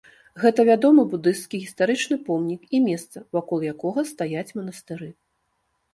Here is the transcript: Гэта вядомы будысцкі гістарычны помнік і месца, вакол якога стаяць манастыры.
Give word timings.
Гэта 0.43 0.63
вядомы 0.69 1.03
будысцкі 1.11 1.59
гістарычны 1.65 2.17
помнік 2.29 2.61
і 2.77 2.81
месца, 2.89 3.17
вакол 3.37 3.59
якога 3.73 4.01
стаяць 4.13 4.49
манастыры. 4.61 5.07